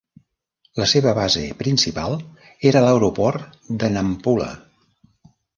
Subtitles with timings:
[0.79, 2.17] La seva base principal
[2.71, 3.47] era l'aeroport
[3.85, 4.53] de Nampula.